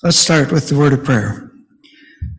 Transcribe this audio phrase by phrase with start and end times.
[0.00, 1.50] Let's start with the word of prayer.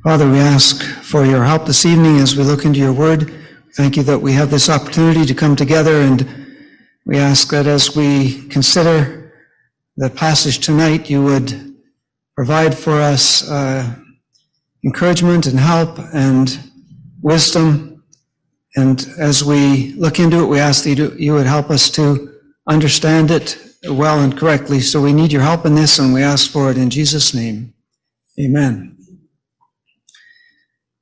[0.01, 3.33] Father, we ask for your help this evening as we look into your word.
[3.75, 6.55] Thank you that we have this opportunity to come together, and
[7.05, 9.33] we ask that as we consider
[9.97, 11.75] the passage tonight, you would
[12.33, 13.93] provide for us uh,
[14.85, 16.61] encouragement and help and
[17.21, 18.05] wisdom.
[18.77, 22.39] And as we look into it, we ask that you would help us to
[22.69, 24.79] understand it well and correctly.
[24.79, 27.73] So we need your help in this, and we ask for it in Jesus' name.
[28.39, 28.97] Amen.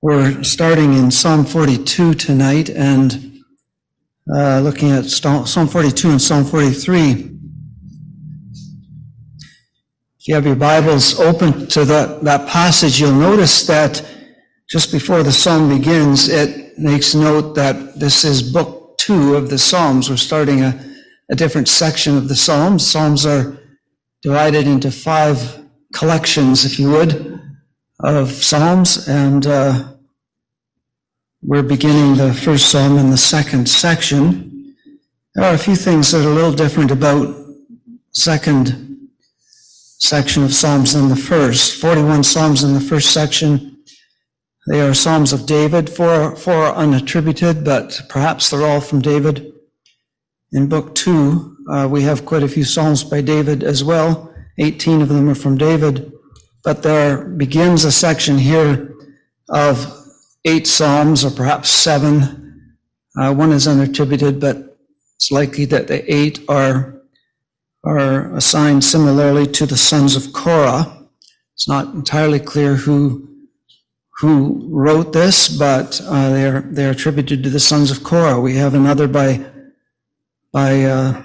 [0.02, 3.44] We're starting in Psalm 42 tonight and
[4.34, 7.38] uh, looking at Psalm 42 and Psalm 43.
[10.20, 14.06] If you have your Bibles open to that, that passage, you'll notice that
[14.70, 19.58] just before the psalm begins, it makes note that this is book two of the
[19.58, 20.10] Psalms.
[20.10, 20.87] We're starting a
[21.30, 22.86] a different section of the Psalms.
[22.86, 23.58] Psalms are
[24.22, 25.64] divided into five
[25.94, 27.40] collections, if you would,
[28.00, 29.94] of Psalms, and uh,
[31.42, 34.76] we're beginning the first Psalm in the second section.
[35.36, 37.36] There are a few things that are a little different about
[38.12, 39.10] second
[40.00, 41.80] section of Psalms than the first.
[41.82, 43.78] 41 Psalms in the first section.
[44.68, 49.54] They are Psalms of David, four, four unattributed, but perhaps they're all from David.
[50.54, 54.34] In book two, uh, we have quite a few Psalms by David as well.
[54.60, 56.14] 18 of them are from David.
[56.64, 58.96] But there begins a section here
[59.50, 59.94] of
[60.46, 62.72] eight Psalms, or perhaps seven.
[63.18, 64.78] Uh, one is unattributed, but
[65.16, 67.02] it's likely that the eight are,
[67.84, 71.08] are assigned similarly to the sons of Korah.
[71.56, 73.28] It's not entirely clear who,
[74.20, 78.40] who wrote this, but uh, they, are, they are attributed to the sons of Korah.
[78.40, 79.46] We have another by
[80.58, 81.22] by uh,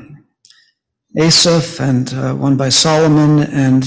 [1.16, 3.82] Asaph and uh, one by Solomon and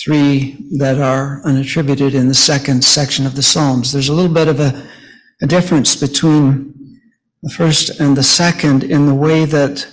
[0.00, 3.90] three that are unattributed in the second section of the Psalms.
[3.90, 4.88] There's a little bit of a,
[5.42, 6.72] a difference between
[7.42, 9.92] the first and the second in the way that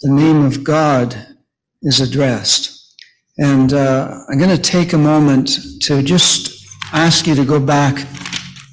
[0.00, 1.36] the name of God
[1.82, 2.96] is addressed.
[3.38, 5.48] And uh, I'm going to take a moment
[5.82, 8.04] to just ask you to go back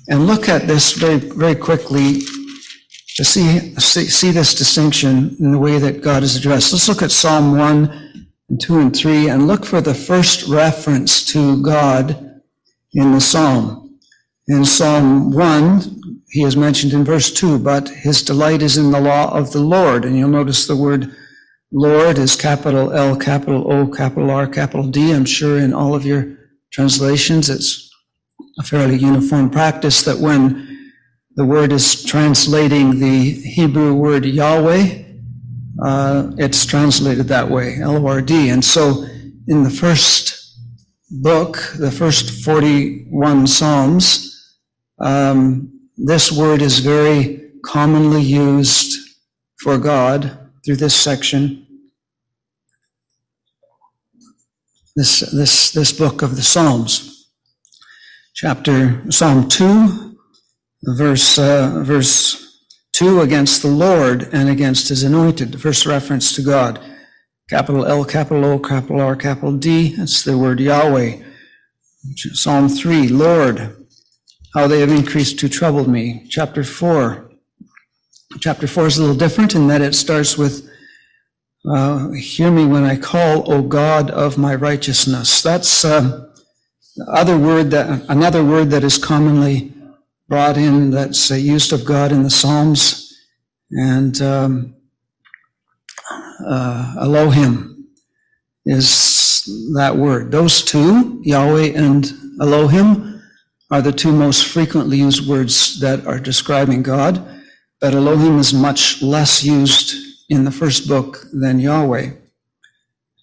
[0.07, 2.21] and look at this very, very quickly
[3.19, 6.71] to see, see, see this distinction in the way that God is addressed.
[6.71, 11.25] Let's look at Psalm 1 and 2 and 3 and look for the first reference
[11.33, 12.41] to God
[12.93, 13.99] in the Psalm.
[14.47, 19.01] In Psalm 1, he is mentioned in verse 2, but his delight is in the
[19.01, 20.05] law of the Lord.
[20.05, 21.13] And you'll notice the word
[21.73, 25.11] Lord is capital L, capital O, capital R, capital D.
[25.11, 26.37] I'm sure in all of your
[26.71, 27.93] translations, it's
[28.57, 30.68] a fairly uniform practice that when
[31.35, 35.03] the word is translating the Hebrew word Yahweh.
[35.81, 38.49] Uh, it's translated that way, L-O-R-D.
[38.49, 39.05] And so
[39.47, 40.57] in the first
[41.09, 44.57] book, the first 41 Psalms,
[44.99, 48.97] um, this word is very commonly used
[49.59, 51.65] for God through this section.
[54.95, 57.29] This, this, this book of the Psalms.
[58.33, 60.08] Chapter, Psalm 2,
[60.83, 62.63] verse, uh, verse
[62.93, 66.79] 2 against the Lord and against his anointed, the first reference to God.
[67.49, 71.23] Capital L, capital O, capital R, capital D, that's the word Yahweh.
[72.15, 73.75] Psalm 3, Lord,
[74.55, 76.25] how they have increased to trouble me.
[76.29, 77.29] Chapter 4.
[78.39, 80.69] Chapter 4 is a little different in that it starts with,
[81.69, 85.41] uh, Hear me when I call, O God of my righteousness.
[85.41, 86.27] That's uh,
[87.07, 89.73] other word that, another word that is commonly
[90.29, 93.11] brought in that's uh, used of God in the Psalms,
[93.71, 94.75] and um,
[96.47, 97.87] uh, Elohim
[98.65, 99.43] is
[99.75, 100.31] that word.
[100.31, 103.21] Those two, Yahweh and Elohim,
[103.71, 107.23] are the two most frequently used words that are describing God,
[107.81, 109.95] but Elohim is much less used
[110.29, 112.11] in the first book than Yahweh.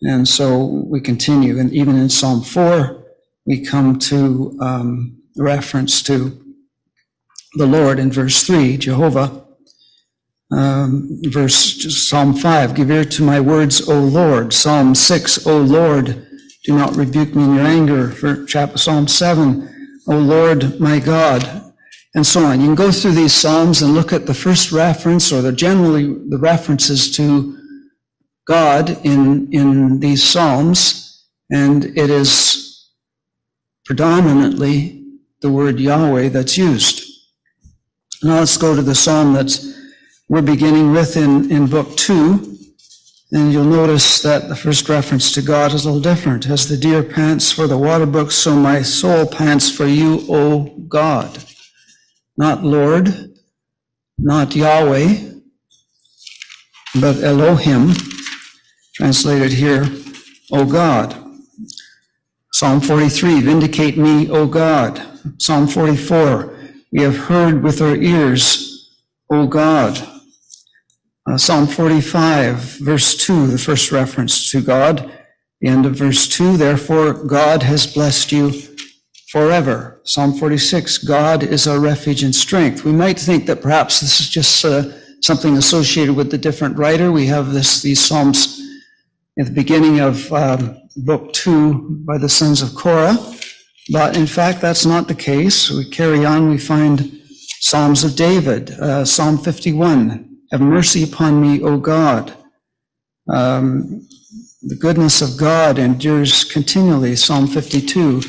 [0.02, 3.04] And so we continue, and even in Psalm 4,
[3.46, 6.45] we come to um, reference to
[7.56, 9.44] the Lord in verse 3, Jehovah.
[10.50, 14.52] Um, verse Psalm 5, give ear to my words, O Lord.
[14.52, 16.26] Psalm 6, O Lord,
[16.64, 18.10] do not rebuke me in your anger.
[18.10, 21.72] For chapter Psalm 7, O Lord, my God,
[22.14, 22.60] and so on.
[22.60, 26.04] You can go through these Psalms and look at the first reference or the generally
[26.28, 27.58] the references to
[28.46, 32.90] God in, in these Psalms, and it is
[33.84, 35.04] predominantly
[35.40, 37.05] the word Yahweh that's used.
[38.22, 39.58] Now let's go to the psalm that
[40.28, 42.56] we're beginning with in, in book two.
[43.32, 46.48] And you'll notice that the first reference to God is a little different.
[46.48, 50.64] As the deer pants for the water brook, so my soul pants for you, O
[50.88, 51.44] God.
[52.38, 53.34] Not Lord,
[54.16, 55.32] not Yahweh,
[57.00, 57.92] but Elohim,
[58.94, 59.84] translated here,
[60.52, 61.14] O God.
[62.52, 65.02] Psalm 43, vindicate me, O God.
[65.38, 66.55] Psalm 44,
[66.92, 68.94] we have heard with our ears,
[69.30, 70.06] O God.
[71.28, 75.10] Uh, Psalm 45, verse 2, the first reference to God.
[75.60, 78.52] The end of verse 2, therefore God has blessed you
[79.28, 80.00] forever.
[80.04, 82.84] Psalm 46, God is our refuge and strength.
[82.84, 87.10] We might think that perhaps this is just uh, something associated with the different writer.
[87.10, 88.60] We have this, these Psalms
[89.38, 93.16] at the beginning of um, book two by the sons of Korah.
[93.90, 95.70] But in fact, that's not the case.
[95.70, 97.20] We carry on, we find
[97.60, 102.34] Psalms of David, uh, Psalm 51, have mercy upon me, O God.
[103.28, 104.06] Um,
[104.62, 108.22] the goodness of God endures continually, Psalm 52.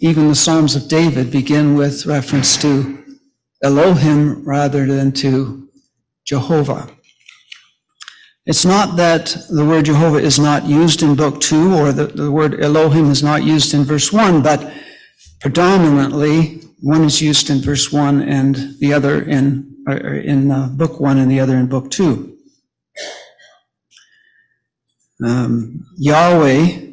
[0.00, 3.02] Even the Psalms of David begin with reference to
[3.62, 5.68] Elohim rather than to
[6.26, 6.90] Jehovah.
[8.46, 12.30] It's not that the word Jehovah is not used in book two or the, the
[12.30, 14.72] word Elohim is not used in verse one, but
[15.40, 21.18] predominantly one is used in verse one and the other in in uh, book one
[21.18, 22.36] and the other in book two.
[25.24, 26.88] Um, Yahweh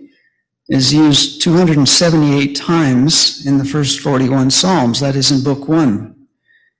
[0.69, 4.99] is used 278 times in the first 41 Psalms.
[4.99, 6.27] That is in book one.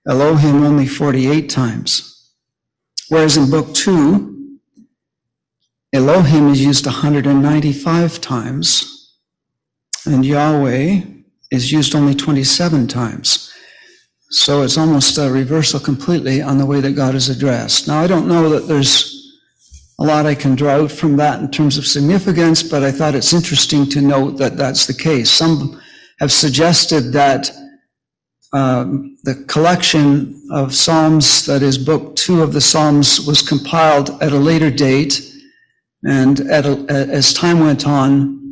[0.08, 2.32] Elohim only 48 times.
[3.08, 4.58] Whereas in book two,
[5.92, 9.14] Elohim is used 195 times,
[10.04, 11.02] and Yahweh
[11.56, 13.52] is used only 27 times.
[14.30, 17.88] So it's almost a reversal completely on the way that God is addressed.
[17.88, 19.16] Now, I don't know that there's
[19.98, 23.14] a lot I can draw out from that in terms of significance, but I thought
[23.14, 25.30] it's interesting to note that that's the case.
[25.30, 25.80] Some
[26.20, 27.50] have suggested that
[28.52, 34.32] um, the collection of Psalms, that is, book two of the Psalms, was compiled at
[34.32, 35.20] a later date,
[36.04, 38.45] and a, as time went on,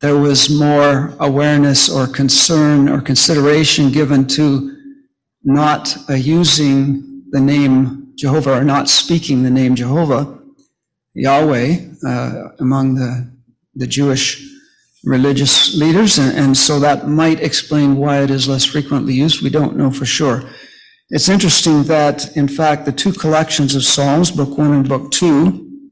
[0.00, 4.76] there was more awareness or concern or consideration given to
[5.42, 10.38] not uh, using the name Jehovah or not speaking the name Jehovah,
[11.14, 13.30] Yahweh, uh, among the,
[13.74, 14.44] the Jewish
[15.04, 16.18] religious leaders.
[16.18, 19.42] And, and so that might explain why it is less frequently used.
[19.42, 20.42] We don't know for sure.
[21.10, 25.90] It's interesting that, in fact, the two collections of Psalms, Book One and Book Two,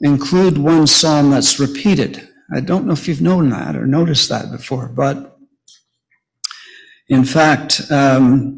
[0.00, 2.29] include one psalm that's repeated.
[2.52, 5.38] I don't know if you've known that or noticed that before, but
[7.08, 8.56] in fact, um,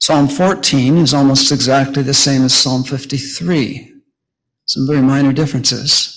[0.00, 3.92] Psalm 14 is almost exactly the same as Psalm 53.
[4.66, 6.14] Some very minor differences.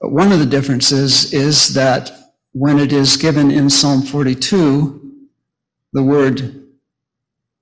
[0.00, 2.12] But one of the differences is that
[2.52, 5.26] when it is given in Psalm 42,
[5.92, 6.66] the word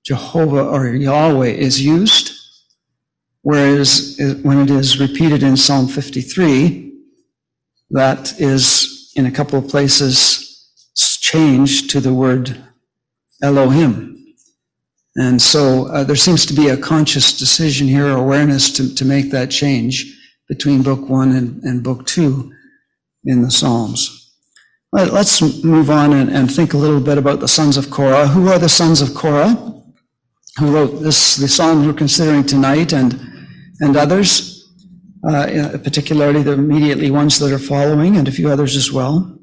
[0.04, 2.32] Jehovah or Yahweh is used,
[3.42, 6.85] whereas when it is repeated in Psalm 53,
[7.90, 10.46] that is in a couple of places
[11.26, 12.64] changed to the word
[13.42, 14.16] Elohim.
[15.16, 19.32] And so uh, there seems to be a conscious decision here, awareness to, to make
[19.32, 20.14] that change
[20.48, 22.52] between book one and, and book two
[23.24, 24.34] in the Psalms.
[24.92, 28.28] Let, us move on and, and, think a little bit about the sons of Korah.
[28.28, 29.54] Who are the sons of Korah?
[30.58, 33.20] Who wrote this, the psalm we're considering tonight and,
[33.80, 34.55] and others,
[35.28, 39.38] uh, particularly the immediately ones that are following and a few others as well.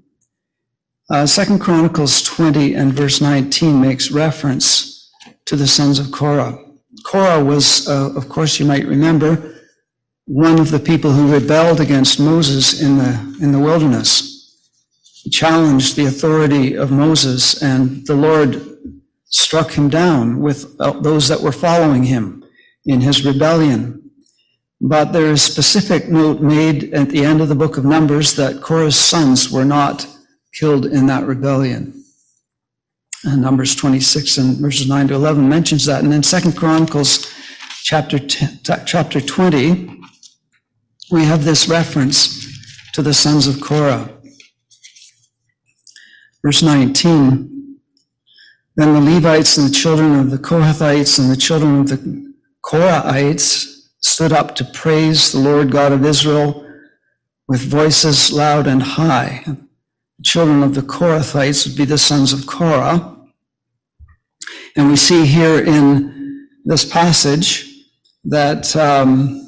[1.10, 5.12] Uh, Second Chronicles 20 and verse 19 makes reference
[5.46, 6.58] to the sons of Korah.
[7.04, 9.54] Korah was, uh, of course, you might remember,
[10.26, 14.32] one of the people who rebelled against Moses in the, in the wilderness.
[15.22, 18.62] He challenged the authority of Moses, and the Lord
[19.26, 22.46] struck him down with uh, those that were following him
[22.86, 24.03] in his rebellion.
[24.86, 28.36] But there is a specific note made at the end of the book of Numbers
[28.36, 30.06] that Korah's sons were not
[30.54, 32.04] killed in that rebellion.
[33.24, 36.04] And Numbers 26 and verses 9 to 11 mentions that.
[36.04, 37.34] And then Second Chronicles
[37.84, 40.02] chapter, 10, chapter 20,
[41.12, 42.46] we have this reference
[42.92, 44.10] to the sons of Korah.
[46.44, 47.80] Verse 19,
[48.76, 52.34] then the Levites and the children of the Kohathites and the children of the
[52.66, 53.73] Korahites
[54.04, 56.70] stood up to praise the Lord God of Israel
[57.48, 62.46] with voices loud and high The children of the Korahites would be the sons of
[62.46, 63.18] Korah.
[64.76, 67.70] And we see here in this passage
[68.26, 69.48] that um,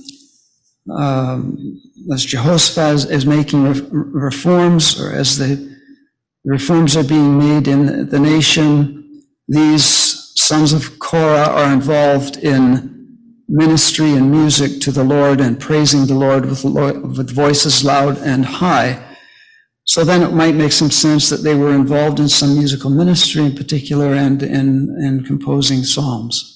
[0.91, 1.81] um,
[2.13, 5.75] as Jehoshaphat is making reforms, or as the
[6.43, 13.04] reforms are being made in the nation, these sons of Korah are involved in
[13.47, 18.45] ministry and music to the Lord and praising the Lord with, with voices loud and
[18.45, 19.15] high.
[19.83, 23.45] So then it might make some sense that they were involved in some musical ministry
[23.45, 26.55] in particular and in, in composing psalms.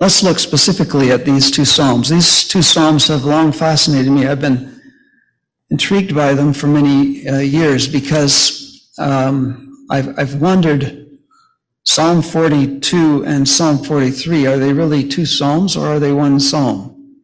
[0.00, 2.08] Let's look specifically at these two psalms.
[2.08, 4.26] These two psalms have long fascinated me.
[4.26, 4.80] I've been
[5.70, 11.07] intrigued by them for many uh, years because um, I've, I've wondered
[11.88, 17.14] Psalm 42 and Psalm 43, are they really two psalms or are they one psalm?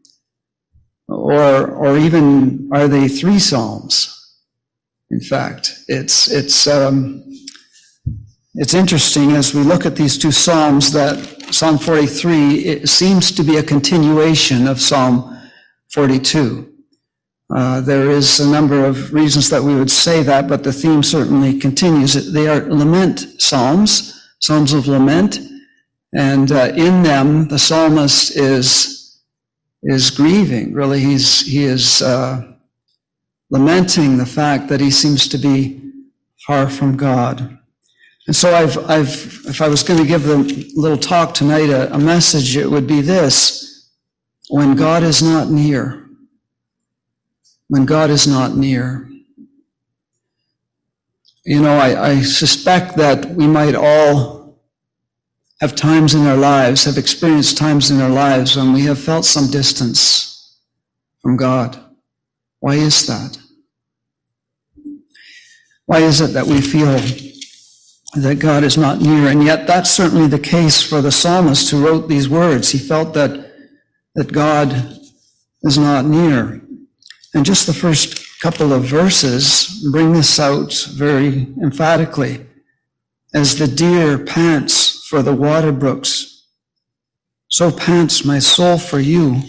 [1.07, 4.11] Or, or even are they three psalms?
[5.11, 7.23] In fact, it's, it's, um,
[8.55, 11.19] it's interesting as we look at these two psalms that
[11.53, 15.43] Psalm 43 it seems to be a continuation of Psalm
[15.93, 16.73] 42.
[17.55, 21.03] Uh, there is a number of reasons that we would say that, but the theme
[21.03, 22.33] certainly continues.
[22.33, 25.41] They are lament psalms Psalms of Lament.
[26.13, 29.23] And uh, in them, the psalmist is,
[29.83, 30.75] is grieving.
[30.75, 32.53] Really, he's, he is uh,
[33.49, 35.81] lamenting the fact that he seems to be
[36.47, 37.59] far from God.
[38.27, 40.37] And so I've, I've, if I was going to give a
[40.79, 43.91] little talk tonight, a, a message, it would be this.
[44.51, 46.07] When God is not near,
[47.69, 49.09] when God is not near.
[51.47, 54.34] You know, I, I suspect that we might all
[55.65, 59.25] have times in our lives, have experienced times in our lives when we have felt
[59.25, 60.61] some distance
[61.23, 61.83] from God.
[62.61, 63.39] Why is that?
[65.87, 66.99] Why is it that we feel
[68.21, 69.29] that God is not near?
[69.29, 72.69] And yet that's certainly the case for the psalmist who wrote these words.
[72.71, 73.55] He felt that,
[74.17, 74.99] that God
[75.63, 76.61] is not near.
[77.33, 82.45] And just the first couple of verses bring this out very emphatically.
[83.33, 86.49] As the deer pants for the water brooks,
[87.47, 89.41] so pants my soul for you,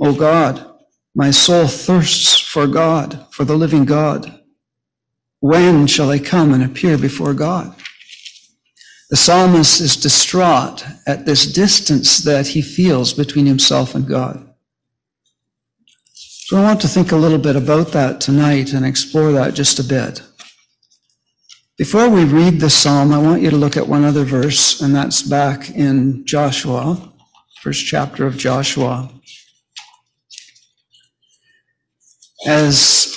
[0.00, 0.74] O God.
[1.14, 4.40] My soul thirsts for God, for the living God.
[5.38, 7.76] When shall I come and appear before God?
[9.08, 14.52] The psalmist is distraught at this distance that he feels between himself and God.
[16.12, 19.78] So I want to think a little bit about that tonight and explore that just
[19.78, 20.22] a bit.
[21.78, 24.94] Before we read the psalm, I want you to look at one other verse, and
[24.94, 27.12] that's back in Joshua,
[27.60, 29.10] first chapter of Joshua.
[32.46, 33.16] As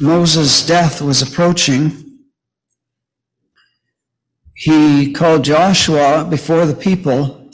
[0.00, 2.18] Moses' death was approaching,
[4.54, 7.50] he called Joshua before the people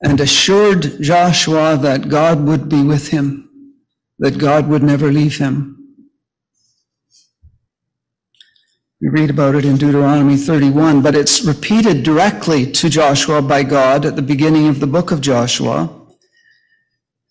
[0.00, 3.48] and assured Joshua that God would be with him
[4.18, 5.77] that God would never leave him.
[9.00, 14.04] We read about it in Deuteronomy 31, but it's repeated directly to Joshua by God
[14.04, 15.88] at the beginning of the book of Joshua.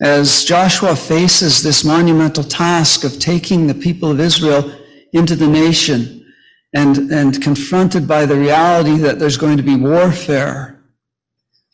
[0.02, 4.72] As Joshua faces this monumental task of taking the people of Israel
[5.12, 6.26] into the nation
[6.74, 10.82] and, and confronted by the reality that there's going to be warfare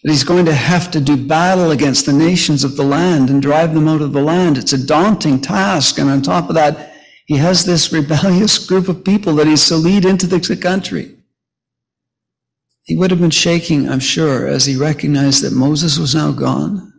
[0.03, 3.43] that he's going to have to do battle against the nations of the land and
[3.43, 4.57] drive them out of the land.
[4.57, 5.99] It's a daunting task.
[5.99, 6.92] And on top of that,
[7.25, 11.15] he has this rebellious group of people that he's to lead into the country.
[12.83, 16.93] He would have been shaking, I'm sure, as he recognized that Moses was now gone.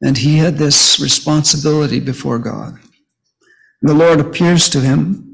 [0.00, 2.78] And he had this responsibility before God.
[3.82, 5.26] The Lord appears to him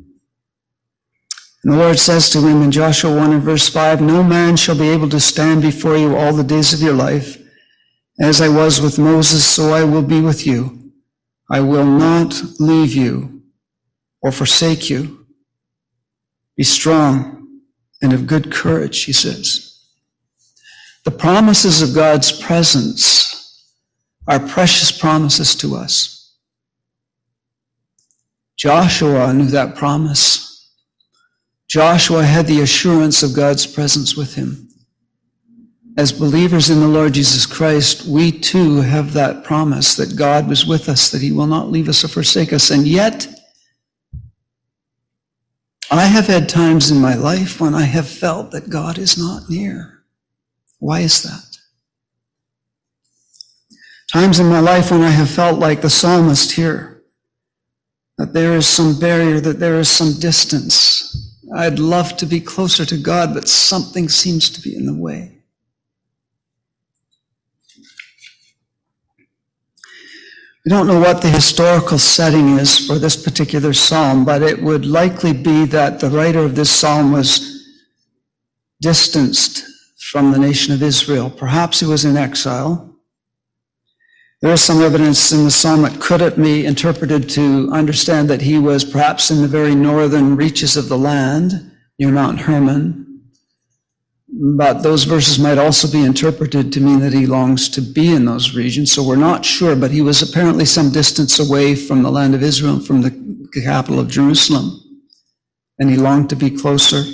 [1.64, 4.76] and the Lord says to him in Joshua 1 and verse 5, No man shall
[4.76, 7.38] be able to stand before you all the days of your life.
[8.20, 10.92] As I was with Moses, so I will be with you.
[11.50, 13.41] I will not leave you
[14.23, 15.26] or forsake you.
[16.57, 17.61] Be strong
[18.00, 19.69] and of good courage, he says.
[21.05, 23.67] The promises of God's presence
[24.29, 26.37] are precious promises to us.
[28.57, 30.71] Joshua knew that promise.
[31.69, 34.69] Joshua had the assurance of God's presence with him.
[35.97, 40.64] As believers in the Lord Jesus Christ, we too have that promise that God was
[40.64, 42.71] with us, that he will not leave us or forsake us.
[42.71, 43.26] And yet,
[46.00, 49.50] I have had times in my life when I have felt that God is not
[49.50, 50.04] near.
[50.78, 51.58] Why is that?
[54.12, 57.02] Times in my life when I have felt like the psalmist here,
[58.18, 62.84] that there is some barrier, that there is some distance, I'd love to be closer
[62.87, 65.31] to God, but something seems to be in the way.
[70.64, 74.87] We don't know what the historical setting is for this particular psalm, but it would
[74.87, 77.66] likely be that the writer of this psalm was
[78.81, 79.64] distanced
[79.99, 81.31] from the nation of Israel.
[81.31, 82.95] Perhaps he was in exile.
[84.40, 88.59] There is some evidence in the psalm that could be interpreted to understand that he
[88.59, 93.12] was perhaps in the very northern reaches of the land near Mount Hermon.
[94.44, 98.25] But those verses might also be interpreted to mean that he longs to be in
[98.25, 98.90] those regions.
[98.90, 102.42] So we're not sure, but he was apparently some distance away from the land of
[102.42, 103.12] Israel, from the
[103.62, 104.80] capital of Jerusalem.
[105.78, 107.04] And he longed to be closer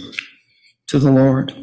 [0.86, 1.54] to the Lord.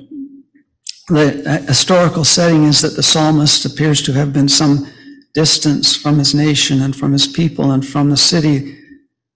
[1.07, 4.87] The uh, historical setting is that the psalmist appears to have been some
[5.33, 8.77] distance from his nation and from his people and from the city,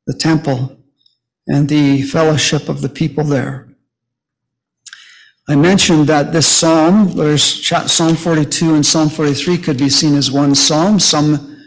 [0.05, 0.77] the temple,
[1.48, 3.68] and the fellowship of the people there.
[5.50, 10.32] I mentioned that this psalm, there's Psalm 42 and Psalm 43 could be seen as
[10.32, 11.00] one psalm.
[11.00, 11.58] Some,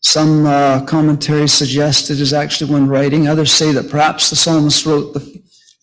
[0.00, 3.28] some uh, commentaries suggest it is actually one writing.
[3.28, 5.42] Others say that perhaps the psalmist wrote the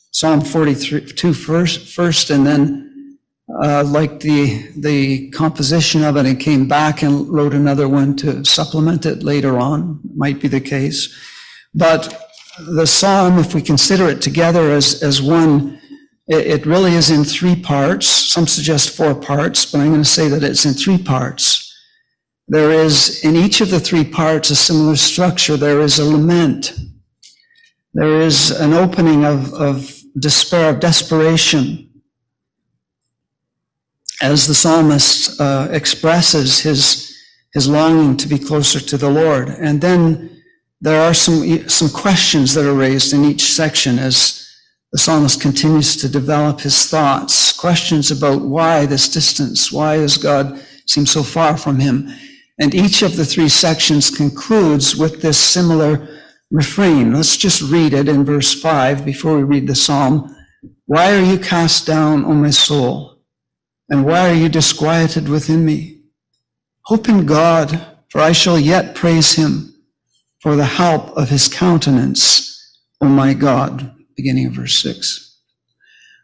[0.09, 3.19] Psalm 42 first, first and then
[3.61, 8.43] uh, liked the, the composition of it and came back and wrote another one to
[8.43, 9.99] supplement it later on.
[10.15, 11.15] Might be the case.
[11.75, 12.11] But
[12.57, 15.79] the psalm, if we consider it together as, as one,
[16.27, 18.07] it, really is in three parts.
[18.07, 21.61] Some suggest four parts, but I'm going to say that it's in three parts.
[22.47, 25.57] There is, in each of the three parts, a similar structure.
[25.57, 26.73] There is a lament.
[27.93, 31.89] There is an opening of, of despair, of desperation,
[34.21, 37.15] as the psalmist uh, expresses his,
[37.53, 39.49] his longing to be closer to the Lord.
[39.49, 40.41] And then
[40.81, 44.44] there are some, some questions that are raised in each section as
[44.91, 50.63] the psalmist continues to develop his thoughts, questions about why this distance, why does God
[50.85, 52.09] seem so far from him?
[52.59, 56.07] And each of the three sections concludes with this similar
[56.51, 57.13] refrain.
[57.13, 60.33] Let's just read it in verse 5 before we read the psalm.
[60.85, 63.19] Why are you cast down, O my soul?
[63.89, 66.03] And why are you disquieted within me?
[66.83, 69.75] Hope in God, for I shall yet praise him
[70.39, 75.39] for the help of his countenance, O my God beginning of verse 6.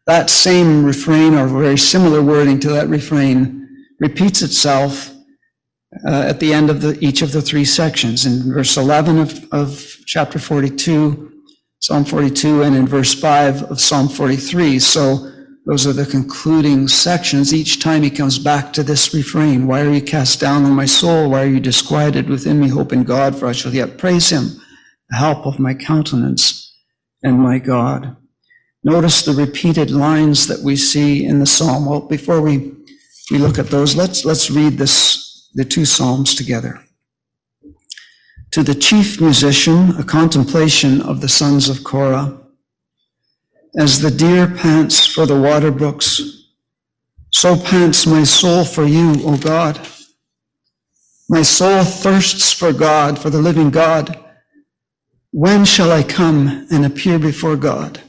[0.07, 3.67] That same refrain, or very similar wording to that refrain,
[3.99, 5.11] repeats itself
[6.07, 8.25] uh, at the end of the, each of the three sections.
[8.25, 11.31] In verse 11 of, of chapter 42,
[11.79, 14.79] Psalm 42, and in verse 5 of Psalm 43.
[14.79, 15.31] So
[15.67, 17.53] those are the concluding sections.
[17.53, 20.85] Each time he comes back to this refrain Why are you cast down on my
[20.85, 21.29] soul?
[21.29, 22.69] Why are you disquieted within me?
[22.69, 24.59] Hope in God, for I shall yet praise him,
[25.09, 26.70] the help of my countenance
[27.23, 28.15] and my God.
[28.83, 31.85] Notice the repeated lines that we see in the psalm.
[31.85, 32.73] Well, before we,
[33.29, 36.83] we look at those, let's, let's read this, the two psalms together.
[38.51, 42.37] To the chief musician, a contemplation of the sons of Korah.
[43.77, 46.41] As the deer pants for the water brooks,
[47.29, 49.79] so pants my soul for you, O God.
[51.29, 54.20] My soul thirsts for God, for the living God.
[55.31, 58.01] When shall I come and appear before God?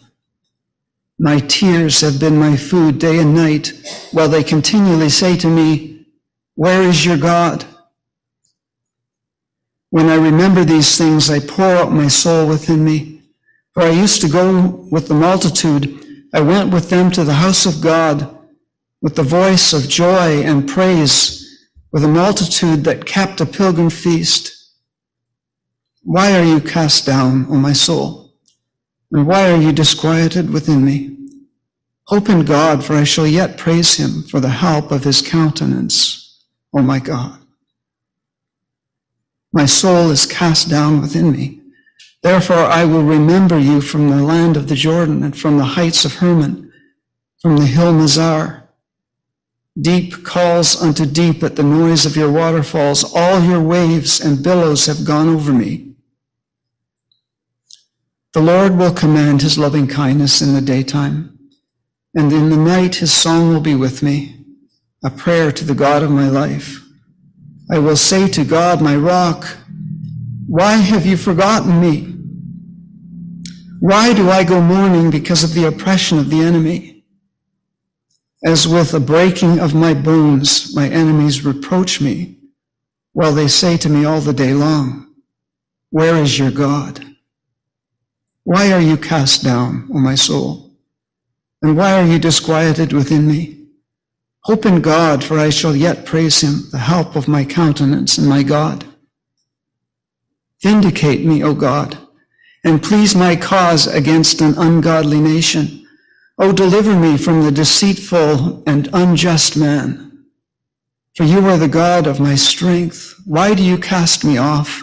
[1.18, 3.72] My tears have been my food day and night,
[4.10, 6.06] while they continually say to me,
[6.56, 7.64] Where is your God?
[9.90, 13.22] When I remember these things, I pour out my soul within me.
[13.74, 16.04] For I used to go with the multitude.
[16.34, 18.38] I went with them to the house of God
[19.02, 24.61] with the voice of joy and praise, with a multitude that kept a pilgrim feast.
[26.04, 28.34] Why are you cast down, O my soul?
[29.12, 31.16] And why are you disquieted within me?
[32.06, 36.44] Hope in God, for I shall yet praise him for the help of his countenance,
[36.74, 37.38] O my God.
[39.52, 41.60] My soul is cast down within me.
[42.22, 46.04] Therefore I will remember you from the land of the Jordan and from the heights
[46.04, 46.72] of Hermon,
[47.40, 48.62] from the hill Mizar.
[49.80, 53.04] Deep calls unto deep at the noise of your waterfalls.
[53.14, 55.91] All your waves and billows have gone over me.
[58.32, 61.38] The Lord will command his loving kindness in the daytime,
[62.14, 64.46] and in the night his song will be with me,
[65.04, 66.80] a prayer to the God of my life.
[67.70, 69.58] I will say to God, my rock,
[70.46, 72.08] why have you forgotten me?
[73.80, 77.04] Why do I go mourning because of the oppression of the enemy?
[78.42, 82.38] As with a breaking of my bones, my enemies reproach me,
[83.12, 85.14] while they say to me all the day long,
[85.90, 87.11] Where is your God?
[88.44, 90.70] Why are you cast down, O my soul?
[91.62, 93.66] And why are you disquieted within me?
[94.44, 98.28] Hope in God, for I shall yet praise him, the help of my countenance and
[98.28, 98.84] my God.
[100.60, 101.96] Vindicate me, O God,
[102.64, 105.86] and please my cause against an ungodly nation.
[106.38, 110.24] O deliver me from the deceitful and unjust man.
[111.14, 113.14] For you are the God of my strength.
[113.24, 114.82] Why do you cast me off?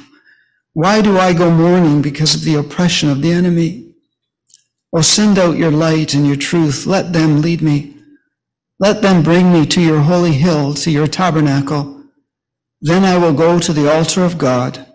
[0.73, 3.93] Why do I go mourning because of the oppression of the enemy?
[4.93, 6.85] Oh, send out your light and your truth.
[6.85, 7.95] Let them lead me.
[8.79, 12.03] Let them bring me to your holy hill, to your tabernacle.
[12.81, 14.85] Then I will go to the altar of God,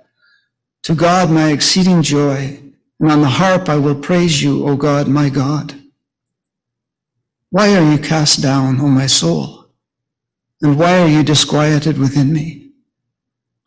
[0.85, 2.59] to God my exceeding joy,
[2.99, 5.75] and on the harp I will praise you, O God, my God.
[7.51, 9.67] Why are you cast down, O my soul?
[10.63, 12.64] And why are you disquieted within me?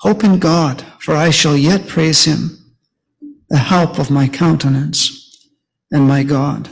[0.01, 2.57] Hope in God, for I shall yet praise him,
[3.49, 5.49] the help of my countenance
[5.91, 6.69] and my God.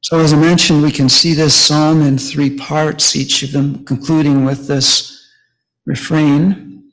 [0.00, 3.84] So, as I mentioned, we can see this psalm in three parts, each of them
[3.84, 5.28] concluding with this
[5.84, 6.92] refrain,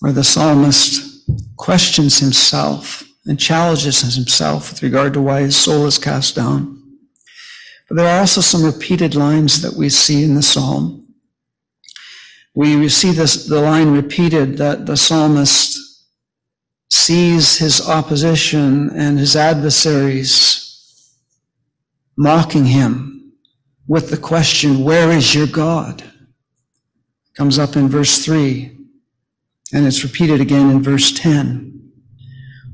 [0.00, 5.98] where the psalmist questions himself and challenges himself with regard to why his soul is
[5.98, 6.82] cast down.
[7.88, 11.05] But there are also some repeated lines that we see in the psalm.
[12.56, 15.78] We see this, the line repeated that the psalmist
[16.90, 21.12] sees his opposition and his adversaries
[22.16, 23.34] mocking him
[23.86, 26.02] with the question, Where is your God?
[27.34, 28.74] Comes up in verse 3,
[29.74, 31.92] and it's repeated again in verse 10.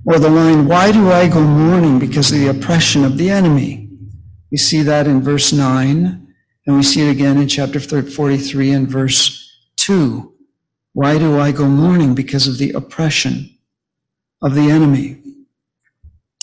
[0.07, 3.90] Or the line, Why do I go mourning because of the oppression of the enemy?
[4.53, 6.35] We see that in verse 9,
[6.68, 9.41] and we see it again in chapter 43 and verse
[9.77, 10.33] 2.
[10.95, 13.59] Why do I go mourning because of the oppression
[14.43, 15.23] of the enemy?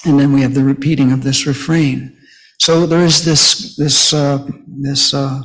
[0.06, 2.18] And then we have the repeating of this refrain.
[2.60, 5.44] So there is this, this, uh, this uh,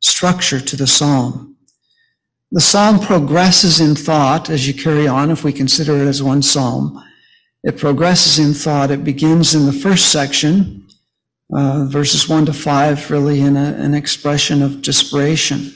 [0.00, 1.56] structure to the psalm.
[2.52, 6.42] The psalm progresses in thought as you carry on, if we consider it as one
[6.42, 7.02] psalm.
[7.64, 8.90] It progresses in thought.
[8.90, 10.86] It begins in the first section,
[11.52, 15.75] uh, verses 1 to 5, really in a, an expression of desperation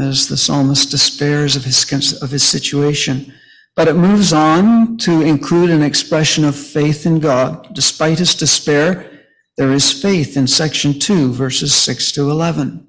[0.00, 3.32] as the psalmist despairs of his, of his situation.
[3.74, 7.74] But it moves on to include an expression of faith in God.
[7.74, 9.10] Despite his despair,
[9.56, 12.86] there is faith in section 2, verses 6 to 11.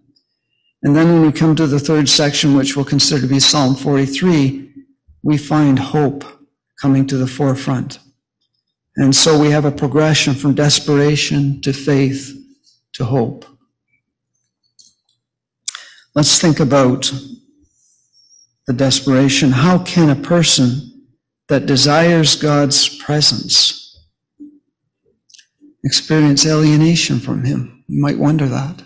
[0.84, 3.76] And then when we come to the third section, which we'll consider to be Psalm
[3.76, 4.72] 43,
[5.24, 6.24] we find hope
[6.82, 8.00] coming to the forefront.
[8.96, 12.34] And so we have a progression from desperation to faith
[12.94, 13.46] to hope.
[16.18, 17.14] Let's think about
[18.66, 19.52] the desperation.
[19.52, 21.06] How can a person
[21.48, 23.88] that desires God's presence
[25.84, 27.84] experience alienation from him.
[27.88, 28.84] You might wonder that.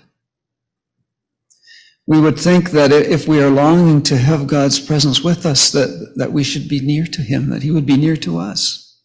[2.06, 6.13] We would think that if we are longing to have God's presence with us, that,
[6.17, 9.00] that we should be near to him, that he would be near to us.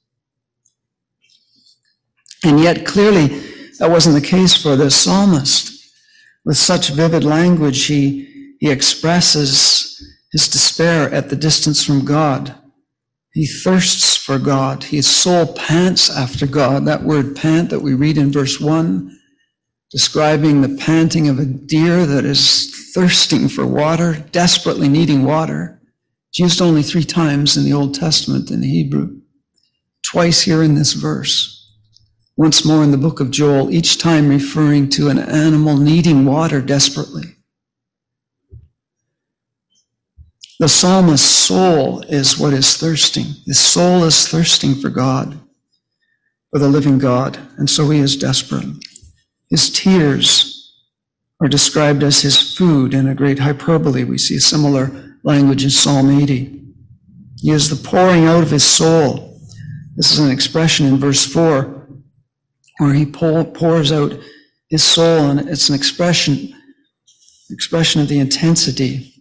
[2.44, 3.28] And yet, clearly,
[3.78, 5.75] that wasn't the case for the psalmist.
[6.46, 12.54] With such vivid language, he, he expresses his despair at the distance from God.
[13.32, 14.84] He thirsts for God.
[14.84, 16.86] His soul pants after God.
[16.86, 19.10] That word pant that we read in verse 1,
[19.90, 25.82] describing the panting of a deer that is thirsting for water, desperately needing water.
[26.30, 29.20] It's used only three times in the Old Testament in Hebrew.
[30.04, 31.55] Twice here in this verse.
[32.36, 36.60] Once more in the book of Joel, each time referring to an animal needing water
[36.60, 37.36] desperately.
[40.58, 43.26] The psalmist's soul is what is thirsting.
[43.46, 45.38] His soul is thirsting for God,
[46.50, 48.66] for the living God, and so he is desperate.
[49.50, 50.74] His tears
[51.40, 54.04] are described as his food in a great hyperbole.
[54.04, 56.62] We see similar language in Psalm 80.
[57.38, 59.38] He is the pouring out of his soul.
[59.94, 61.75] This is an expression in verse 4
[62.78, 64.18] where he pours out
[64.68, 66.54] his soul, and it's an expression,
[67.50, 69.12] expression of the intensity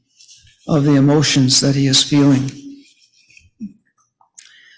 [0.68, 2.50] of the emotions that he is feeling.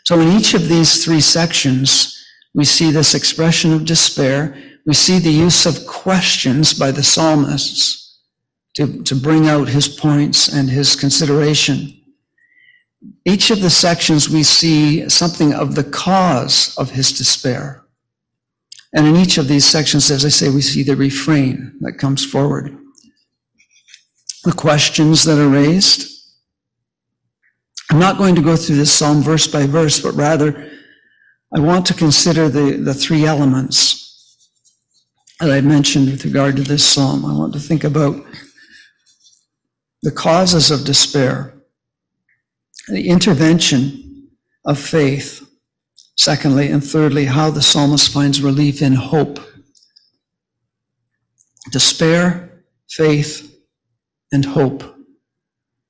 [0.06, 2.14] So in each of these three sections,
[2.54, 4.58] we see this expression of despair.
[4.86, 8.22] We see the use of questions by the psalmists
[8.76, 11.94] to, to bring out his points and his consideration.
[13.26, 17.84] Each of the sections we see something of the cause of his despair.
[18.94, 22.26] And in each of these sections, as I say, we see the refrain that comes
[22.26, 22.78] forward
[24.44, 26.10] the questions that are raised.
[27.92, 30.72] I'm not going to go through this psalm verse by verse, but rather
[31.54, 34.06] I want to consider the, the three elements
[35.40, 37.26] that I mentioned with regard to this psalm.
[37.26, 38.26] I want to think about
[40.02, 41.54] the causes of despair,
[42.88, 44.30] the intervention
[44.66, 45.47] of faith,
[46.18, 49.40] secondly, and thirdly, how the psalmist finds relief in hope.
[51.72, 53.56] Despair, faith,
[54.32, 54.84] and hope.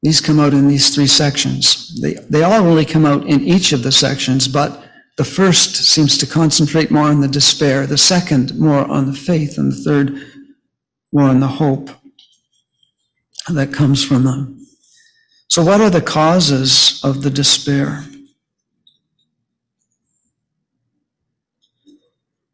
[0.04, 2.00] These come out in these three sections.
[2.02, 4.84] They, they all really come out in each of the sections, but
[5.18, 9.58] the first seems to concentrate more on the despair, the second more on the faith,
[9.58, 10.22] and the third
[11.12, 11.90] more on the hope
[13.50, 14.66] that comes from them.
[15.48, 18.04] So, what are the causes of the despair?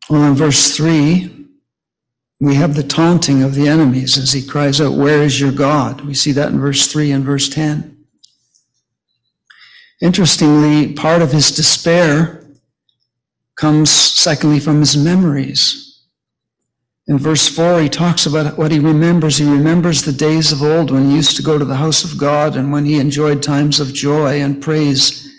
[0.09, 1.47] Well, in verse 3,
[2.39, 6.01] we have the taunting of the enemies as he cries out, Where is your God?
[6.01, 7.93] We see that in verse 3 and verse 10.
[10.01, 12.45] Interestingly, part of his despair
[13.55, 16.01] comes, secondly, from his memories.
[17.07, 19.37] In verse 4, he talks about what he remembers.
[19.37, 22.17] He remembers the days of old when he used to go to the house of
[22.17, 25.29] God and when he enjoyed times of joy and praise,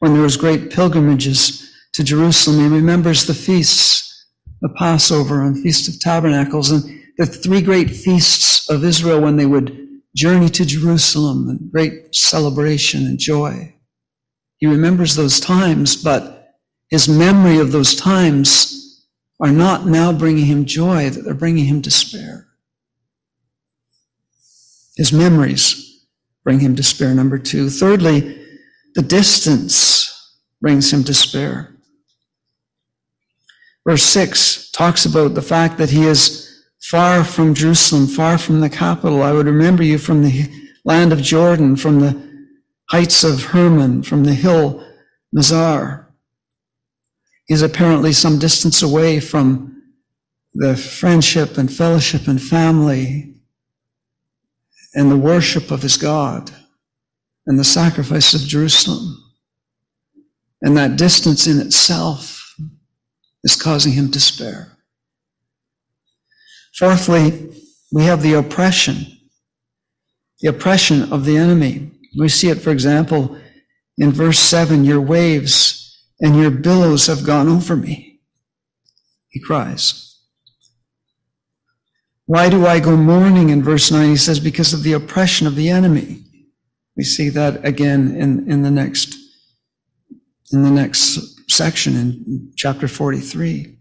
[0.00, 2.60] when there was great pilgrimages to Jerusalem.
[2.60, 4.11] He remembers the feasts,
[4.62, 6.82] the Passover and Feast of Tabernacles, and
[7.18, 9.76] the three great feasts of Israel when they would
[10.16, 13.74] journey to Jerusalem and great celebration and joy.
[14.58, 16.54] He remembers those times, but
[16.88, 19.08] his memory of those times
[19.40, 22.46] are not now bringing him joy, that they're bringing him despair.
[24.96, 26.06] His memories
[26.44, 27.68] bring him despair, number two.
[27.68, 28.46] Thirdly,
[28.94, 30.08] the distance
[30.60, 31.74] brings him despair.
[33.86, 38.70] Verse 6 talks about the fact that he is far from Jerusalem, far from the
[38.70, 39.22] capital.
[39.22, 40.48] I would remember you from the
[40.84, 42.32] land of Jordan, from the
[42.90, 44.86] heights of Hermon, from the hill
[45.34, 46.06] Mizar
[47.48, 49.82] is apparently some distance away from
[50.54, 53.34] the friendship and fellowship and family
[54.94, 56.50] and the worship of his God
[57.46, 59.18] and the sacrifice of Jerusalem.
[60.60, 62.41] And that distance in itself
[63.44, 64.76] is causing him despair.
[66.78, 67.50] Fourthly,
[67.92, 69.06] we have the oppression,
[70.40, 71.90] the oppression of the enemy.
[72.18, 73.38] We see it, for example,
[73.98, 75.82] in verse 7 your waves
[76.20, 78.20] and your billows have gone over me.
[79.28, 80.20] He cries.
[82.26, 83.50] Why do I go mourning?
[83.50, 86.24] In verse 9, he says, because of the oppression of the enemy.
[86.96, 89.16] We see that again in, in the next
[90.52, 93.78] in the next section in chapter 43.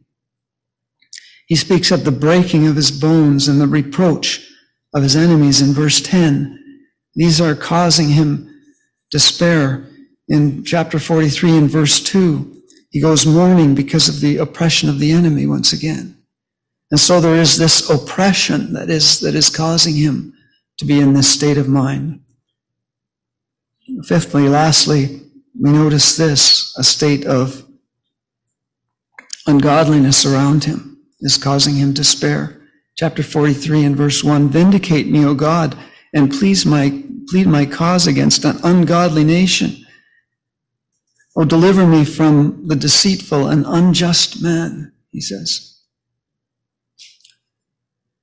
[1.47, 4.47] He speaks of the breaking of his bones and the reproach
[4.93, 6.57] of his enemies in verse 10.
[7.15, 8.47] These are causing him
[9.11, 9.87] despair
[10.31, 15.11] in chapter 43 and verse 2, he goes mourning because of the oppression of the
[15.11, 16.17] enemy once again.
[16.89, 20.33] And so there is this oppression that is, that is causing him
[20.77, 22.21] to be in this state of mind.
[24.05, 25.20] Fifthly, lastly,
[25.59, 27.65] we notice this, a state of
[29.47, 32.61] ungodliness around him is causing him despair.
[32.95, 35.77] Chapter 43 and verse 1, Vindicate me, O God,
[36.13, 39.85] and please my, plead my cause against an ungodly nation.
[41.35, 45.79] Oh, deliver me from the deceitful and unjust man, he says.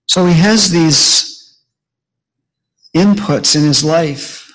[0.07, 1.59] So he has these
[2.95, 4.48] inputs in his life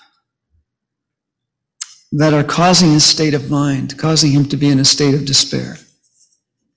[2.15, 5.25] that are causing his state of mind, causing him to be in a state of
[5.25, 5.77] despair.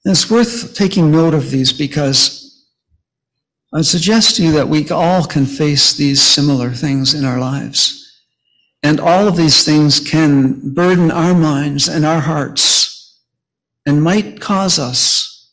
[0.04, 2.66] And it's worth taking note of these because
[3.74, 8.02] I suggest to you that we all can face these similar things in our lives.
[8.82, 13.20] And all of these things can burden our minds and our hearts
[13.84, 15.50] and might cause us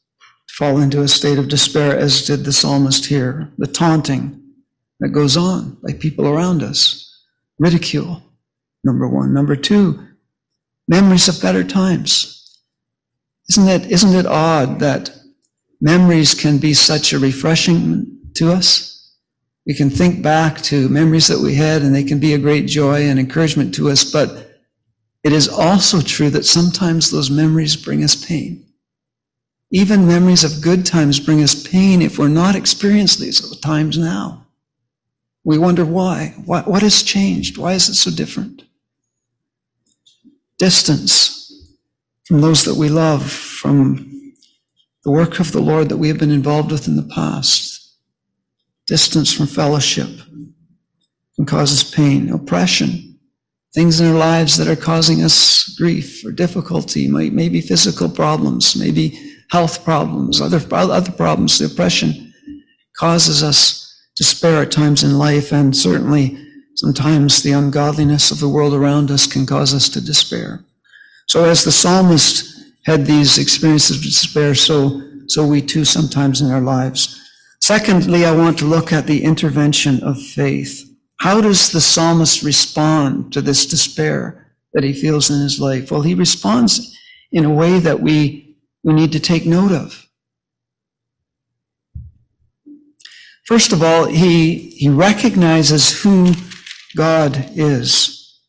[0.47, 3.51] to fall into a state of despair, as did the psalmist here.
[3.57, 4.39] The taunting
[5.01, 7.21] that goes on by people around us,
[7.59, 8.23] ridicule,
[8.83, 9.33] number one.
[9.33, 10.05] Number two,
[10.87, 12.59] memories of better times.
[13.49, 15.11] Isn't it, isn't it odd that
[15.81, 19.15] memories can be such a refreshing to us?
[19.65, 22.67] We can think back to memories that we had and they can be a great
[22.67, 24.59] joy and encouragement to us, but
[25.23, 28.65] it is also true that sometimes those memories bring us pain.
[29.71, 34.45] Even memories of good times bring us pain if we're not experiencing these times now.
[35.45, 36.35] We wonder why.
[36.45, 37.57] What, what has changed?
[37.57, 38.63] Why is it so different?
[40.63, 41.67] Distance
[42.25, 44.33] from those that we love, from
[45.03, 47.97] the work of the Lord that we have been involved with in the past,
[48.87, 50.07] distance from fellowship
[51.35, 53.19] can cause us pain, oppression,
[53.73, 59.19] things in our lives that are causing us grief or difficulty, maybe physical problems, maybe
[59.51, 61.59] health problems, other, other problems.
[61.59, 62.33] The oppression
[62.97, 66.39] causes us despair at times in life, and certainly
[66.83, 70.65] Sometimes the ungodliness of the world around us can cause us to despair.
[71.27, 76.51] So as the psalmist had these experiences of despair, so, so we too sometimes in
[76.51, 77.17] our lives.
[77.61, 80.83] Secondly, I want to look at the intervention of faith.
[81.21, 85.89] How does the psalmist respond to this despair that he feels in his life?
[85.89, 86.93] Well, he responds
[87.31, 90.05] in a way that we, we need to take note of.
[93.45, 96.33] First of all, he, he recognizes who
[96.95, 98.39] God is.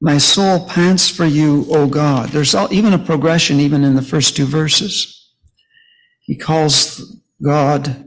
[0.00, 2.30] My soul pants for you, O God.
[2.30, 5.32] There's even a progression even in the first two verses.
[6.20, 8.04] He calls God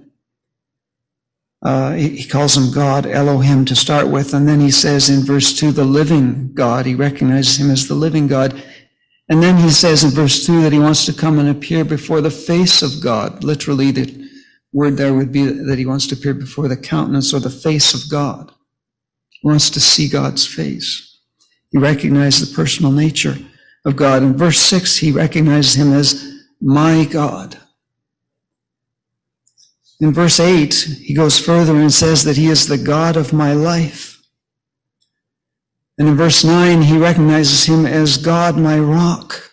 [1.63, 4.33] uh, he, calls him God, Elohim, to start with.
[4.33, 6.85] And then he says in verse 2, the living God.
[6.85, 8.63] He recognizes him as the living God.
[9.29, 12.21] And then he says in verse 2 that he wants to come and appear before
[12.21, 13.43] the face of God.
[13.43, 14.29] Literally, the
[14.71, 17.93] word there would be that he wants to appear before the countenance or the face
[17.93, 18.53] of God.
[19.43, 21.19] Wants to see God's face.
[21.71, 23.37] He recognizes the personal nature
[23.85, 24.23] of God.
[24.23, 27.57] In verse 6, he recognizes him as my God.
[29.99, 33.53] In verse 8, he goes further and says that he is the God of my
[33.53, 34.21] life.
[35.97, 39.51] And in verse 9, he recognizes him as God, my rock.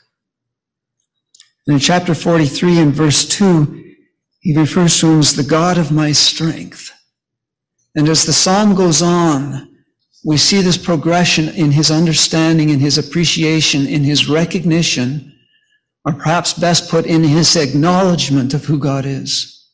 [1.67, 3.95] And in chapter 43 and verse 2,
[4.41, 6.93] he refers to him as the God of my strength.
[7.97, 9.74] And as the psalm goes on,
[10.25, 15.35] we see this progression in his understanding, in his appreciation, in his recognition,
[16.07, 19.69] or perhaps best put in his acknowledgement of who God is.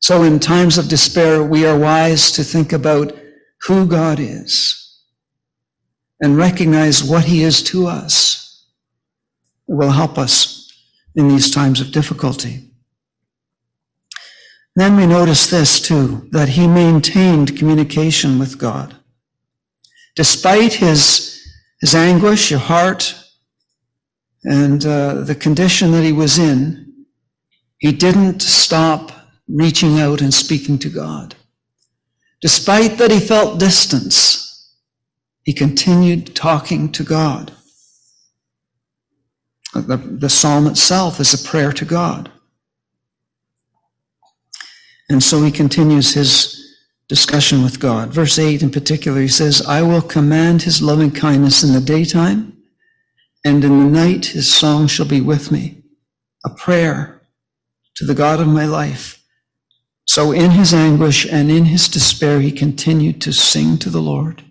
[0.00, 3.16] So in times of despair, we are wise to think about
[3.66, 4.76] who God is
[6.20, 8.66] and recognize what he is to us.
[9.68, 10.72] It will help us
[11.14, 12.70] in these times of difficulty.
[14.74, 18.96] Then we notice this too, that he maintained communication with God.
[20.20, 21.48] Despite his,
[21.80, 23.14] his anguish, your heart,
[24.44, 27.06] and uh, the condition that he was in,
[27.78, 29.12] he didn't stop
[29.48, 31.36] reaching out and speaking to God.
[32.42, 34.76] Despite that he felt distance,
[35.42, 37.54] he continued talking to God.
[39.72, 42.30] The, the psalm itself is a prayer to God.
[45.08, 46.59] And so he continues his
[47.10, 48.10] discussion with God.
[48.10, 52.56] Verse 8 in particular, he says, I will command his loving kindness in the daytime,
[53.44, 55.82] and in the night his song shall be with me.
[56.44, 57.20] A prayer
[57.96, 59.26] to the God of my life.
[60.06, 64.44] So in his anguish and in his despair, he continued to sing to the Lord.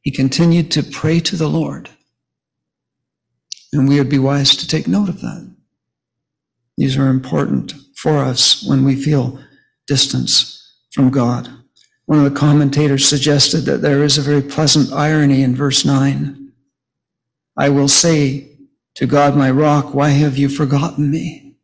[0.00, 1.90] He continued to pray to the Lord.
[3.70, 5.54] And we would be wise to take note of that.
[6.78, 9.38] These are important for us when we feel
[9.86, 10.54] distance
[10.94, 11.57] from God.
[12.08, 16.52] One of the commentators suggested that there is a very pleasant irony in verse 9.
[17.54, 18.48] I will say
[18.94, 21.56] to God, my rock, why have you forgotten me?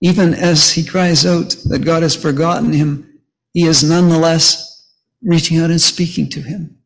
[0.00, 3.20] Even as he cries out that God has forgotten him,
[3.52, 4.90] he is nonetheless
[5.22, 6.76] reaching out and speaking to him.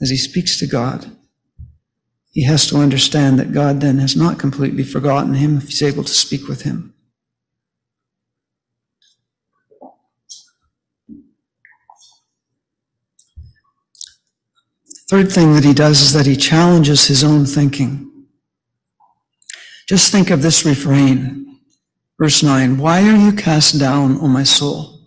[0.00, 1.14] As he speaks to God,
[2.30, 6.04] he has to understand that God then has not completely forgotten him if he's able
[6.04, 6.91] to speak with him.
[15.12, 18.10] Third thing that he does is that he challenges his own thinking.
[19.86, 21.58] Just think of this refrain
[22.18, 25.00] Verse 9, why are you cast down, O my soul?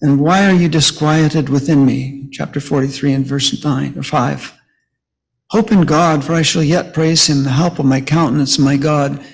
[0.00, 2.28] And why are you disquieted within me?
[2.32, 4.52] Chapter 43 and verse 9 or 5.
[5.50, 8.76] Hope in God, for I shall yet praise him, the help of my countenance, my
[8.76, 9.24] God.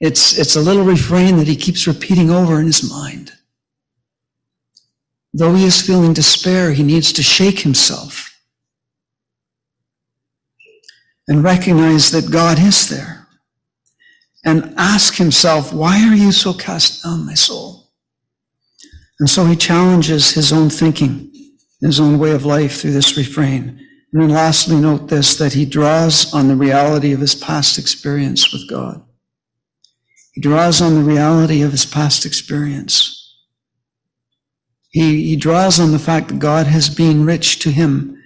[0.00, 3.32] It's, it's a little refrain that he keeps repeating over in his mind.
[5.34, 8.33] Though he is feeling despair, he needs to shake himself
[11.28, 13.26] and recognize that God is there
[14.44, 17.88] and ask himself, why are you so cast down, my soul?
[19.18, 21.30] And so he challenges his own thinking,
[21.80, 23.80] his own way of life through this refrain.
[24.12, 28.52] And then lastly, note this, that he draws on the reality of his past experience
[28.52, 29.02] with God.
[30.32, 33.20] He draws on the reality of his past experience.
[34.90, 38.20] He, he draws on the fact that God has been rich to him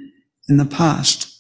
[0.49, 1.38] in the past,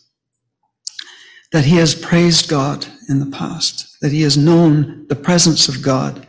[1.52, 5.82] that he has praised God in the past, that he has known the presence of
[5.82, 6.26] God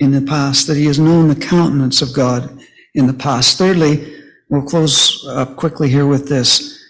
[0.00, 2.58] in the past, that he has known the countenance of God
[2.94, 3.58] in the past.
[3.58, 6.84] Thirdly, we'll close up quickly here with this.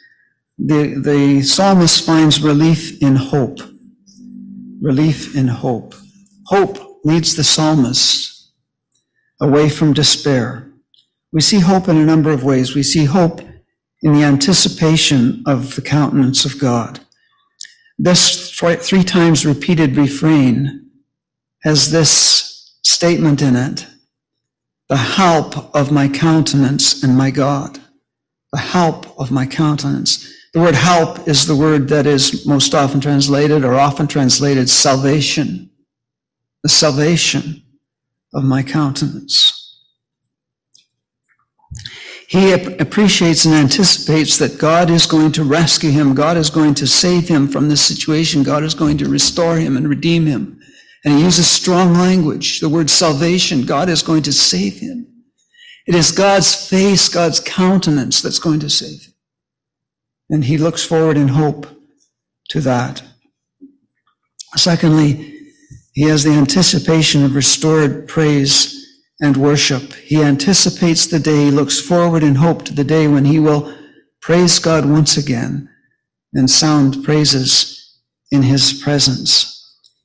[0.58, 3.58] The, the psalmist finds relief in hope.
[4.80, 5.94] Relief in hope.
[6.46, 8.52] Hope leads the psalmist
[9.40, 10.70] away from despair.
[11.32, 12.74] We see hope in a number of ways.
[12.74, 13.40] We see hope
[14.02, 17.00] in the anticipation of the countenance of God.
[17.98, 20.90] This three times repeated refrain
[21.62, 23.86] has this statement in it
[24.88, 27.80] the help of my countenance and my God.
[28.52, 30.32] The help of my countenance.
[30.54, 35.70] The word help is the word that is most often translated or often translated salvation.
[36.62, 37.62] The salvation
[38.32, 39.45] of my countenance.
[42.28, 46.14] He appreciates and anticipates that God is going to rescue him.
[46.14, 48.42] God is going to save him from this situation.
[48.42, 50.60] God is going to restore him and redeem him.
[51.04, 53.64] And he uses strong language, the word salvation.
[53.64, 55.06] God is going to save him.
[55.86, 59.14] It is God's face, God's countenance that's going to save him.
[60.28, 61.68] And he looks forward in hope
[62.48, 63.04] to that.
[64.56, 65.32] Secondly,
[65.92, 68.75] he has the anticipation of restored praise
[69.20, 69.94] and worship.
[69.94, 73.74] He anticipates the day, he looks forward in hope to the day when he will
[74.20, 75.70] praise God once again
[76.34, 78.00] and sound praises
[78.30, 79.52] in his presence.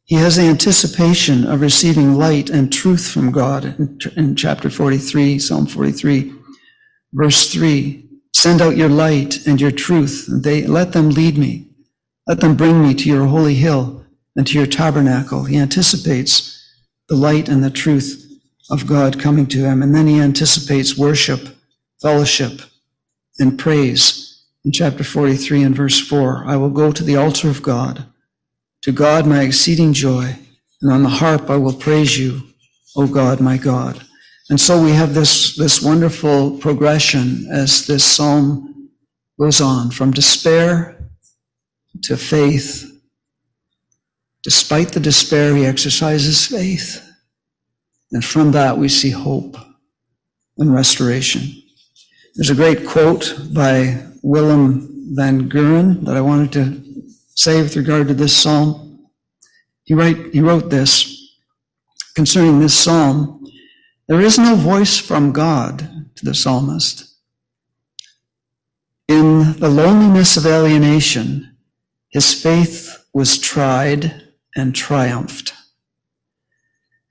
[0.06, 3.76] He has the anticipation of receiving light and truth from God
[4.18, 6.34] in, chapter 43, Psalm 43,
[7.14, 8.08] verse 3.
[8.34, 11.70] Send out your light and your truth, they let them lead me.
[12.28, 14.06] Let them bring me to your holy hill
[14.36, 15.46] and to your tabernacle.
[15.46, 16.58] He anticipates
[17.10, 18.21] the light and the truth
[18.72, 19.84] of God coming to him.
[19.84, 21.50] And then he anticipates worship,
[22.02, 22.62] fellowship,
[23.38, 24.46] and praise.
[24.64, 28.06] In chapter 43 and verse 4, I will go to the altar of God,
[28.84, 30.36] to God my exceeding joy,
[30.82, 32.42] and on the harp I will praise you,
[32.96, 34.02] O God, my God.
[34.50, 38.90] And so we have this, this wonderful progression as this psalm
[39.40, 41.10] goes on from despair
[42.04, 42.88] to faith.
[44.44, 47.11] Despite the despair, he exercises faith.
[48.12, 49.56] And from that, we see hope
[50.58, 51.42] and restoration.
[52.36, 57.04] There's a great quote by Willem VanGemeren that I wanted to
[57.36, 59.08] say with regard to this psalm.
[59.84, 61.38] He, write, he wrote this
[62.16, 63.46] concerning this psalm
[64.08, 67.08] There is no voice from God to the psalmist.
[69.08, 71.58] In the loneliness of alienation,
[72.10, 74.24] his faith was tried
[74.56, 75.54] and triumphed.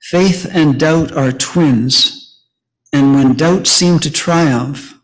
[0.01, 2.41] Faith and doubt are twins,
[2.91, 4.99] and when doubt seemed to triumph,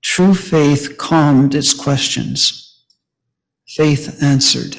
[0.00, 2.84] true faith calmed its questions.
[3.68, 4.76] Faith answered.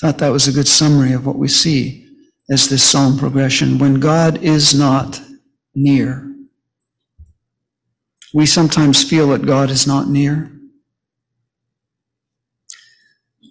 [0.00, 2.08] Thought that was a good summary of what we see
[2.50, 3.78] as this psalm progression.
[3.78, 5.20] When God is not
[5.74, 6.24] near,
[8.32, 10.57] we sometimes feel that God is not near.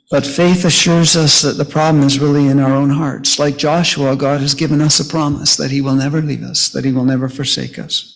[0.09, 3.39] But faith assures us that the problem is really in our own hearts.
[3.39, 6.85] Like Joshua, God has given us a promise that he will never leave us, that
[6.85, 8.13] he will never forsake us.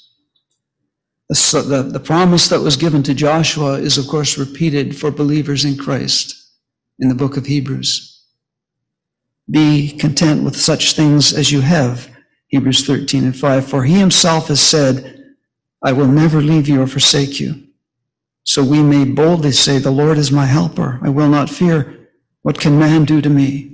[1.28, 5.66] The, the, the promise that was given to Joshua is, of course, repeated for believers
[5.66, 6.52] in Christ
[7.00, 8.26] in the book of Hebrews.
[9.50, 12.10] Be content with such things as you have,
[12.48, 13.68] Hebrews 13 and 5.
[13.68, 15.36] For he himself has said,
[15.84, 17.64] I will never leave you or forsake you.
[18.44, 21.00] So we may boldly say, The Lord is my helper.
[21.02, 22.10] I will not fear.
[22.42, 23.68] What can man do to me?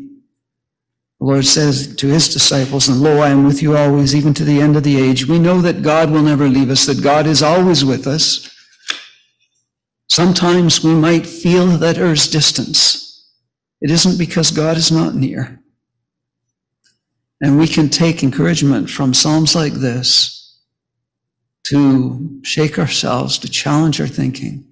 [1.20, 4.44] The Lord says to his disciples, And lo, I am with you always, even to
[4.44, 5.26] the end of the age.
[5.26, 8.54] We know that God will never leave us, that God is always with us.
[10.10, 13.08] Sometimes we might feel that there's distance.
[13.82, 15.62] It isn't because God is not near.
[17.42, 20.47] And we can take encouragement from Psalms like this
[21.70, 24.66] to shake ourselves, to challenge our thinking,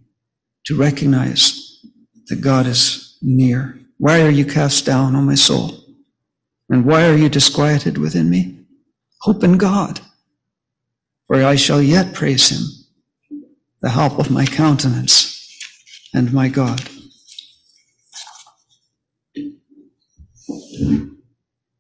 [0.66, 1.82] to recognize
[2.28, 3.78] that God is near.
[3.98, 5.72] Why are you cast down, O my soul?
[6.70, 8.60] And why are you disquieted within me?
[9.22, 10.00] Hope in God,
[11.28, 13.41] for I shall yet praise him,
[13.82, 15.32] the help of my countenance
[16.14, 16.82] and my God.